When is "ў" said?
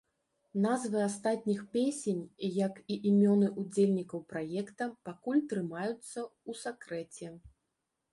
6.25-6.51